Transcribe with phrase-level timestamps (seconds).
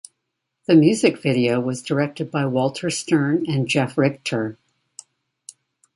[0.65, 4.57] The music video was directed by Walter Stern and Jeff Richter.